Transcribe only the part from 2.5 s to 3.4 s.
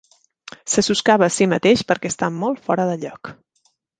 fora de lloc.